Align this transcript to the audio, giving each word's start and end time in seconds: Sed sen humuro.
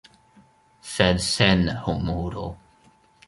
Sed 0.91 1.21
sen 1.27 1.61
humuro. 1.83 2.47